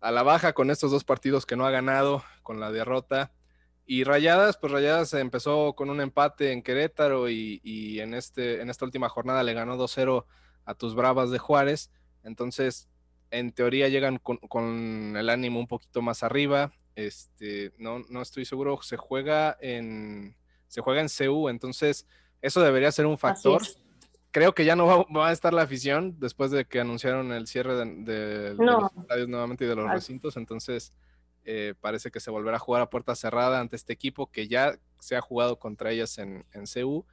[0.01, 3.31] a la baja con estos dos partidos que no ha ganado, con la derrota.
[3.87, 8.85] Y Rayadas, pues Rayadas empezó con un empate en Querétaro y, en, este, en esta
[8.85, 10.25] última jornada le ganó 2-0
[10.65, 11.93] a tus Bravas de Juárez.
[12.25, 12.89] Entonces,
[13.31, 16.73] en teoría llegan con, el ánimo un poquito más arriba.
[16.97, 20.35] Este, no, no estoy seguro, se juega en
[20.67, 22.05] se juega en CU, entonces
[22.43, 23.63] eso debería ser un factor
[24.31, 27.75] creo que ya no va, a estar la afición después de que anunciaron el cierre
[27.75, 30.37] de, los estadios nuevamente y de los recintos.
[30.37, 30.93] Entonces,
[31.53, 34.79] eh, parece que se volverá a jugar a puerta cerrada ante este equipo que ya
[35.01, 37.05] se ha jugado contra ellas en, en CU.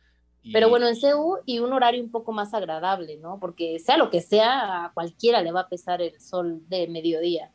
[0.54, 3.39] Pero bueno, en CU y un horario un poco más agradable, ¿no?
[3.39, 7.52] Porque sea lo que sea, a cualquiera le va a pesar el sol de mediodía.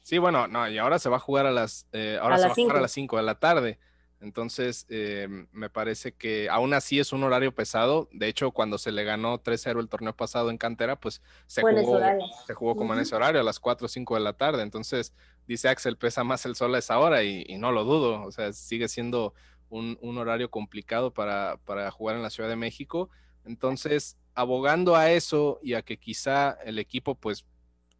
[0.00, 2.52] Sí, bueno, no, y ahora se va a jugar a las, eh, ahora se va
[2.52, 3.78] a jugar a las 5 de la tarde.
[4.22, 8.08] Entonces, eh, me parece que aún así es un horario pesado.
[8.12, 12.00] De hecho, cuando se le ganó 3-0 el torneo pasado en cantera, pues se jugó,
[12.46, 14.62] se jugó como en ese horario, a las 4 o 5 de la tarde.
[14.62, 15.12] Entonces,
[15.46, 18.22] dice Axel, pesa más el sol a esa hora y, no lo dudo.
[18.22, 19.34] O sea, sigue siendo
[19.68, 21.58] un, horario complicado para,
[21.90, 23.10] jugar en la Ciudad de México.
[23.44, 27.44] Entonces, abogando a eso y a que quizá el equipo pues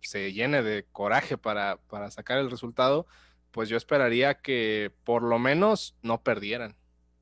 [0.01, 3.07] se llene de coraje para, para sacar el resultado,
[3.53, 6.77] pues yo esperaría que por lo menos no perdieran.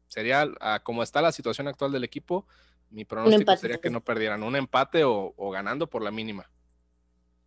[0.08, 0.50] Sería,
[0.82, 2.46] como está la situación actual del equipo,
[2.90, 6.50] mi pronóstico sería que no perdieran un empate o, ganando por la mínima.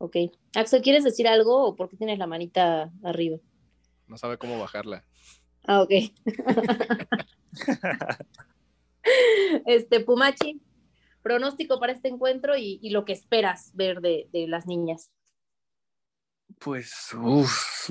[0.04, 0.18] Ok.
[0.54, 3.38] Axel, ¿quieres decir algo o por qué tienes la manita arriba?
[4.06, 5.06] No sabe cómo bajarla.
[5.66, 5.92] Ah, ok.
[9.66, 10.62] este, Pumachi,
[11.22, 15.10] pronóstico para este encuentro y, lo que esperas ver de las niñas.
[16.60, 17.90] Pues, uff,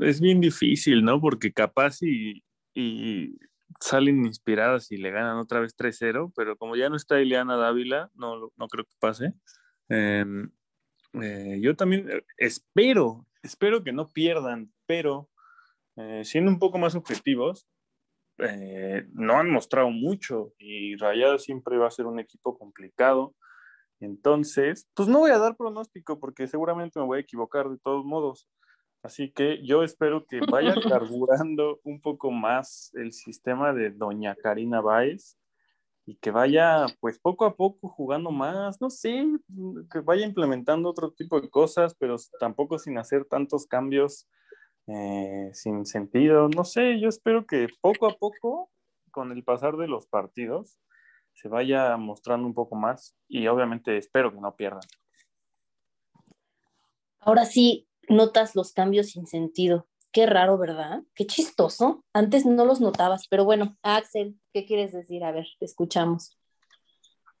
[0.00, 1.20] es bien difícil, ¿no?
[1.20, 2.42] Porque capaz y,
[2.72, 3.36] y
[3.80, 8.10] salen inspiradas y le ganan otra vez 3-0, pero como ya no está Ileana Dávila,
[8.14, 9.34] no, no creo que pase.
[9.90, 10.50] Em,
[11.14, 15.28] eh, yo también eh, espero, espero que no pierdan, pero
[15.96, 17.66] eh, siendo un poco más objetivos,
[19.12, 23.34] no han mostrado mucho y Rayada siempre va a ser un equipo complicado.
[24.00, 28.02] Entonces, pues no voy a dar pronóstico porque seguramente me voy a equivocar de todos
[28.02, 28.48] modos.
[29.02, 34.80] Así que yo espero que vaya carburando un poco más el sistema de doña Karina
[34.80, 35.36] Báez
[36.10, 39.24] y que vaya pues poco a poco jugando más, no sé,
[39.92, 44.28] que vaya implementando otro tipo de cosas, pero tampoco sin hacer tantos cambios
[44.88, 46.48] eh, sin sentido.
[46.48, 48.72] No sé, yo espero que poco a poco,
[49.12, 50.80] con el pasar de los partidos,
[51.32, 54.82] se vaya mostrando un poco más y obviamente espero que no pierdan.
[57.20, 59.86] Ahora sí, notas los cambios sin sentido.
[60.12, 61.02] Qué raro, ¿verdad?
[61.14, 62.04] Qué chistoso.
[62.12, 65.22] Antes no los notabas, pero bueno, Axel, ¿qué quieres decir?
[65.22, 66.36] A ver, te escuchamos.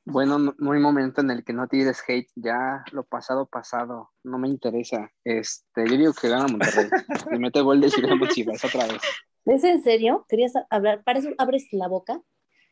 [0.04, 4.38] Bueno, no, hay momento en el que no tires hate, ya lo pasado, pasado, no
[4.38, 5.10] me interesa.
[5.24, 6.88] Este, yo digo que gana Monterrey.
[7.32, 9.02] y mete gol de Chivas otra vez.
[9.44, 10.24] ¿Es en serio?
[10.28, 11.02] ¿Querías hablar?
[11.04, 12.20] ¿Para eso abres la boca?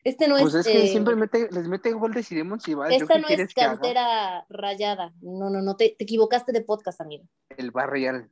[0.03, 0.65] Este no pues es.
[0.65, 2.91] es que eh, siempre les mete gol de Ciremo Chivas.
[2.91, 5.13] Esta no es cantera rayada.
[5.21, 7.25] No, no, no, te, te, equivocaste de podcast, amigo.
[7.57, 8.31] El barrial.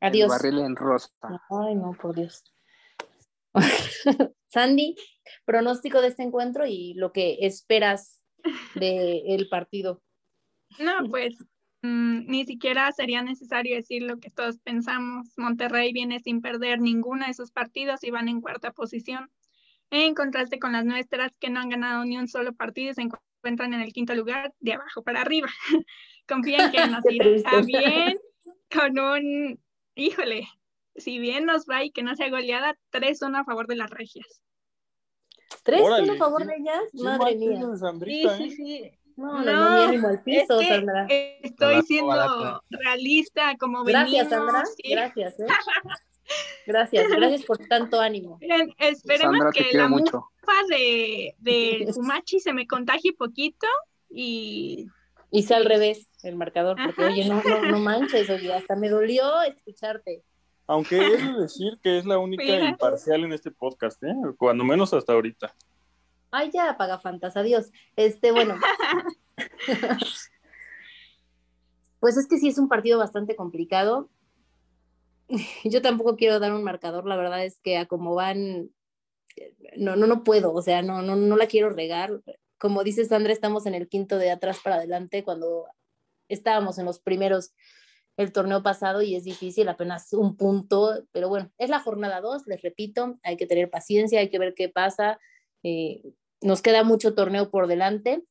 [0.00, 0.24] Adiós.
[0.24, 1.10] El barril en rosa.
[1.22, 2.44] Ay, no, por Dios.
[4.48, 4.96] Sandy,
[5.44, 8.22] pronóstico de este encuentro y lo que esperas
[8.74, 10.02] del partido.
[10.78, 11.36] No, pues
[11.82, 15.32] mm, ni siquiera sería necesario decir lo que todos pensamos.
[15.36, 19.30] Monterrey viene sin perder ninguno de sus partidos y van en cuarta posición.
[19.90, 23.02] En contraste con las nuestras que no han ganado ni un solo partido y se
[23.02, 25.48] encuentran en el quinto lugar de abajo para arriba.
[26.28, 28.18] Confíen que nos irá bien
[28.70, 29.60] con un,
[29.94, 30.48] híjole,
[30.96, 34.42] si bien nos va y que no sea goleada, 3-1 a favor de las regias.
[35.62, 36.82] ¿Tres a favor de ellas?
[36.94, 37.60] Madre mía.
[38.04, 38.90] sí, sí, sí.
[39.16, 41.06] No, no, no, al piso, Sandra.
[41.08, 44.64] Estoy siendo realista como Gracias, Sandra.
[44.84, 45.46] Gracias, ¿eh?
[46.66, 48.38] Gracias, gracias por tanto ánimo.
[48.78, 50.22] esperemos que la mufa
[50.68, 53.66] de, de Fumachi se me contagie poquito
[54.08, 54.86] y...
[55.34, 58.90] Y sea al revés el marcador, porque oye, no, no, no manches, oye, hasta me
[58.90, 60.22] dolió escucharte.
[60.66, 64.14] Aunque he de decir que es la única imparcial en este podcast, ¿eh?
[64.36, 65.54] cuando menos hasta ahorita.
[66.30, 67.70] Ay, ya, apaga fantas, adiós.
[67.96, 68.56] Este, bueno.
[71.98, 74.10] pues es que sí es un partido bastante complicado.
[75.64, 78.68] Yo tampoco quiero dar un marcador, la verdad es que a como van,
[79.78, 82.20] no, no, no puedo, o sea, no, no, no la quiero regar.
[82.62, 85.66] Como dice Sandra, estamos en el quinto de atrás para adelante cuando
[86.28, 87.56] estábamos en los primeros
[88.16, 92.46] el torneo pasado y es difícil, apenas un punto, pero bueno, es la jornada 2,
[92.46, 95.18] les repito, hay que tener paciencia, hay que ver qué pasa,
[95.64, 96.04] eh,
[96.40, 98.22] nos queda mucho torneo por delante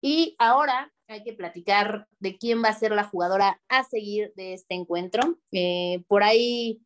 [0.00, 4.54] y ahora hay que platicar de quién va a ser la jugadora a seguir de
[4.54, 5.38] este encuentro.
[5.52, 6.80] Eh, por ahí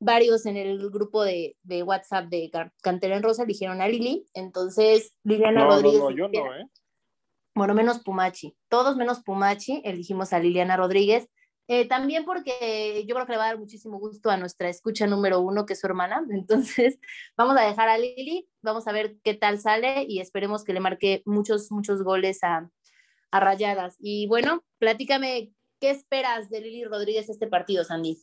[0.00, 2.50] varios en el grupo de, de WhatsApp de
[2.82, 6.00] Cantera en Rosa dijeron a Lili, entonces Liliana Rodríguez.
[6.00, 6.66] No, yo no, ¿eh?
[7.54, 11.28] Bueno, menos Pumachi, todos menos Pumachi, elegimos a Liliana Rodríguez.
[11.68, 15.06] Eh, también porque yo creo que le va a dar muchísimo gusto a nuestra escucha
[15.06, 16.24] número uno, que es su hermana.
[16.30, 16.98] Entonces,
[17.36, 20.80] vamos a dejar a Lili, vamos a ver qué tal sale y esperemos que le
[20.80, 22.68] marque muchos, muchos goles a,
[23.30, 23.96] a Rayadas.
[24.00, 28.18] Y bueno, platícame, ¿qué esperas de Lili Rodríguez este partido, Sandy?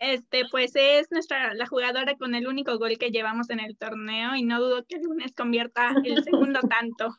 [0.00, 4.34] Este, pues es nuestra la jugadora con el único gol que llevamos en el torneo
[4.34, 7.14] y no dudo que el lunes convierta el segundo tanto.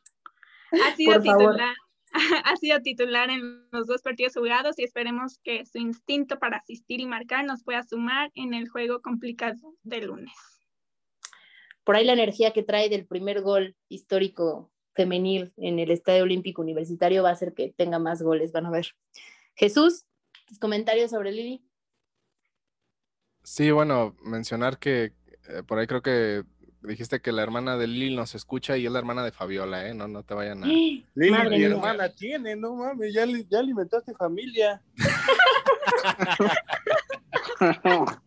[0.72, 1.76] Ha sido titular,
[2.44, 7.02] ha sido titular en los dos partidos jugados y esperemos que su instinto para asistir
[7.02, 10.34] y marcar nos pueda sumar en el juego complicado del lunes.
[11.84, 16.64] Por ahí la energía que trae del primer gol histórico femenil en el Estadio Olímpico
[16.64, 18.88] Universitario va a hacer que tenga más goles, van a ver.
[19.54, 20.06] Jesús,
[20.48, 21.64] tus comentarios sobre Lili.
[23.52, 25.12] Sí, bueno, mencionar que
[25.50, 26.46] eh, por ahí creo que
[26.84, 29.94] dijiste que la hermana de Lili nos escucha y es la hermana de Fabiola, ¿eh?
[29.94, 30.68] No, no te vayan a.
[30.68, 34.82] Lili, mi hermana tiene, no mames, ya, ya alimentaste familia.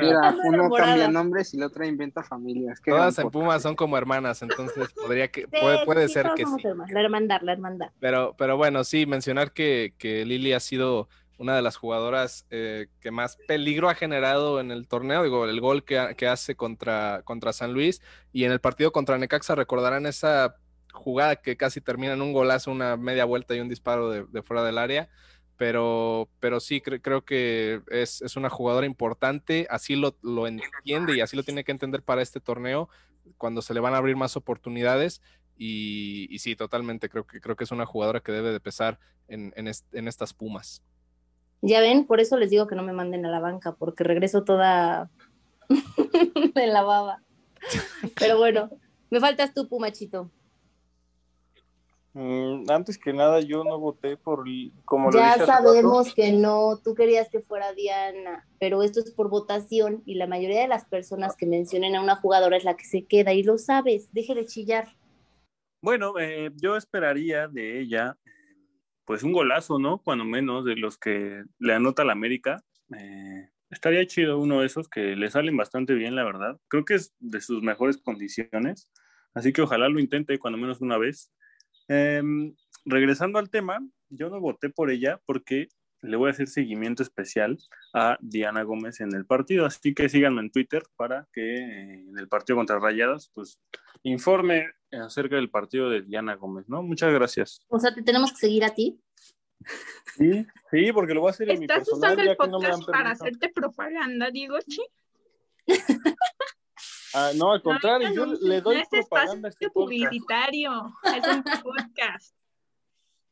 [0.00, 2.82] Mira, uno cambia nombres y la otra inventa familias.
[2.84, 6.62] Todas en Pumas son como hermanas, entonces podría que, puede, puede ser que sí.
[6.88, 7.92] La hermandad, la hermandad.
[8.00, 11.08] Pero, pero bueno, sí, mencionar que, que Lili ha sido
[11.40, 15.58] una de las jugadoras eh, que más peligro ha generado en el torneo, digo, el
[15.58, 20.04] gol que, que, hace contra, contra San Luis y en el partido contra Necaxa recordarán
[20.04, 20.56] esa
[20.92, 24.62] jugada que casi termina en un golazo, una media vuelta y un disparo de, fuera
[24.62, 25.08] del área,
[25.56, 31.38] pero, pero sí, creo que es, una jugadora importante, así lo, lo, entiende y así
[31.38, 32.90] lo tiene que entender para este torneo,
[33.38, 35.22] cuando se le van a abrir más oportunidades.
[35.62, 39.52] Y, sí, totalmente, creo que, creo que es una jugadora que debe de pesar en,
[39.56, 40.82] en, estas Pumas.
[41.62, 44.44] Ya ven, por eso les digo que no me manden a la banca, porque regreso
[44.44, 45.10] toda
[46.54, 47.22] de la baba.
[48.18, 48.70] Pero bueno,
[49.10, 50.30] me faltas tú, Pumachito.
[52.12, 54.44] Mm, antes que nada, yo no voté por,
[54.84, 60.02] como Ya sabemos que no, tú querías que fuera Diana, pero esto es por votación
[60.06, 63.04] y la mayoría de las personas que mencionen a una jugadora es la que se
[63.04, 64.88] queda y lo sabes, deje de chillar.
[65.82, 68.16] Bueno, eh, yo esperaría de ella,
[69.04, 69.98] pues un golazo, ¿no?
[69.98, 72.62] Cuando menos de los que le anota la América.
[72.96, 76.58] Eh, estaría chido uno de esos que le salen bastante bien, la verdad.
[76.68, 78.90] Creo que es de sus mejores condiciones,
[79.34, 81.32] así que ojalá lo intente cuando menos una vez.
[81.88, 85.68] Em, regresando al tema, yo no voté por ella porque
[86.02, 87.58] le voy a hacer seguimiento especial
[87.92, 92.18] a Diana Gómez en el partido, así que síganme en Twitter para que eh, en
[92.18, 93.60] el partido contra Rayadas, pues
[94.02, 96.82] informe acerca del partido de Diana Gómez, ¿no?
[96.82, 97.60] Muchas gracias.
[97.68, 99.00] O sea, ¿te tenemos que seguir a ti?
[100.16, 101.82] Sí, sí, porque lo voy a hacer en mi personal.
[101.82, 104.56] ¿Estás usando el podcast para hacerte propaganda, Diego?
[107.12, 111.42] Ah, no, al contrario, yo le doy no es propaganda a este publicitario, es un
[111.62, 112.34] podcast.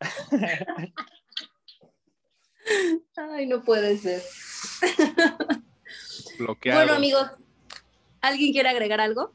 [3.17, 4.23] Ay, no puede ser.
[6.39, 6.81] Bloqueado.
[6.81, 7.31] Bueno, amigos,
[8.21, 9.33] ¿alguien quiere agregar algo?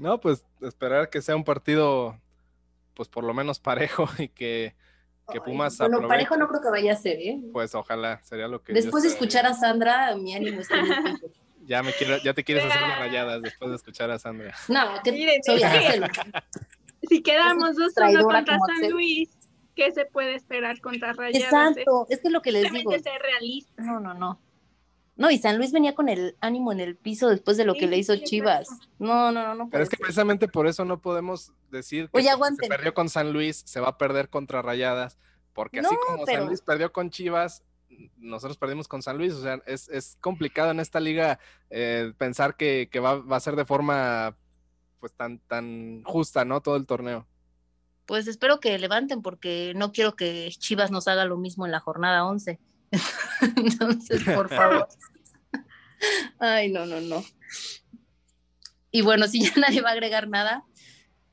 [0.00, 2.18] No, pues esperar que sea un partido,
[2.94, 4.74] pues por lo menos parejo y que,
[5.30, 7.38] que Pumas Bueno, parejo no creo que vaya a ser, ¿eh?
[7.52, 8.72] Pues ojalá, sería lo que.
[8.72, 10.90] Después de escuchar a Sandra, mi ánimo está muy
[11.66, 14.54] Ya, me quiero, ya te quieres hacer las rayadas después de escuchar a Sandra.
[14.68, 15.60] No, que Miren, soy
[17.02, 19.28] Si quedamos 2-1 contra San Luis,
[19.76, 21.76] ¿qué se puede esperar contra rayadas?
[21.76, 22.90] Exacto, es que es lo que les digo.
[22.98, 23.82] ser realista.
[23.82, 24.40] No, no, no.
[25.20, 27.86] No, y San Luis venía con el ánimo en el piso después de lo que
[27.86, 28.70] le hizo Chivas.
[28.98, 29.68] No, no, no, no.
[29.68, 33.30] Pero es que precisamente por eso no podemos decir que Oye, se perdió con San
[33.30, 35.18] Luis, se va a perder contra Rayadas,
[35.52, 37.62] porque así como San Luis perdió con Chivas,
[38.16, 42.88] nosotros perdimos con San Luis, o sea, es, complicado en esta liga eh, pensar que,
[42.98, 44.38] va, a ser de forma
[45.00, 46.62] pues tan, tan justa, ¿no?
[46.62, 47.26] Todo el torneo.
[48.06, 51.80] Pues espero que levanten porque no quiero que Chivas nos haga lo mismo en la
[51.80, 52.58] jornada 11.
[53.56, 54.88] Entonces, por favor.
[56.38, 57.22] Ay, no, no, no.
[58.90, 60.64] Y bueno, si ya nadie va a agregar nada,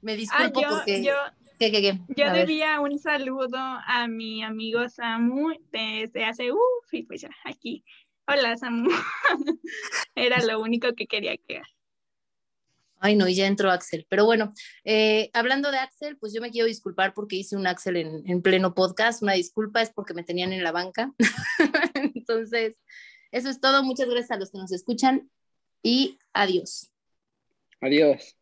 [0.02, 1.12] me disculpo ah, porque...
[1.60, 2.00] ¿Qué, qué, qué?
[2.16, 7.84] Yo debía un saludo a mi amigo Samu desde hace, uff, y pues ya, aquí.
[8.28, 8.92] Hola, Samu.
[10.16, 11.64] Era lo único que quería que
[13.00, 14.06] Ay, no, y ya entró Axel.
[14.10, 17.98] Pero bueno, eh, hablando de Axel, pues yo me quiero disculpar porque hice un Axel
[17.98, 19.22] en, en, pleno podcast.
[19.22, 21.14] Una disculpa es porque me tenían en la banca.
[22.16, 22.76] Entonces,
[23.32, 23.84] eso es todo.
[23.84, 25.30] Muchas gracias a los que nos escuchan
[25.84, 26.92] y adiós.
[27.82, 28.38] Adiós.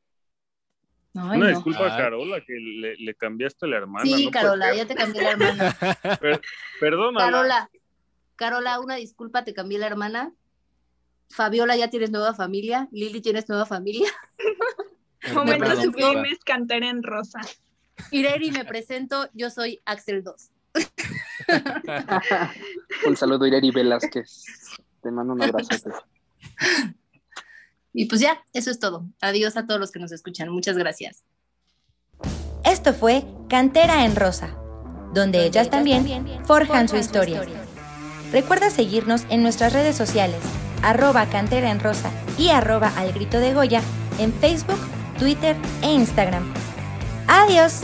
[1.15, 4.05] Una disculpa a Carola, que le, cambiaste la hermana.
[4.05, 5.77] Sí, Carola, ya te cambié la hermana.
[6.81, 7.19] perdona.
[7.19, 7.69] Carola,
[8.35, 10.33] Carola, una disculpa, te cambié la hermana.
[11.29, 12.87] Fabiola, ya tienes nueva familia.
[12.91, 14.09] Lili, tienes nueva familia.
[15.33, 17.41] Momento sublimes, cantera en rosa.
[18.11, 20.51] Ireri, me presento, yo soy Axel 2.
[23.07, 24.45] un saludo, Ireri Velázquez.
[25.01, 25.69] Te mando un abrazo.
[27.93, 29.05] Y pues ya, eso es todo.
[29.21, 30.49] Adiós a todos los que nos escuchan.
[30.49, 31.23] Muchas gracias.
[32.65, 34.55] Esto fue Cantera en Rosa,
[35.13, 37.43] donde ellas también forjan su historia.
[38.31, 40.41] Recuerda seguirnos en nuestras redes sociales,
[40.81, 43.81] arroba Cantera en Rosa y arroba al grito de Goya
[44.19, 44.79] en Facebook,
[45.17, 46.43] Twitter e Instagram.
[47.27, 47.81] ¡Adiós!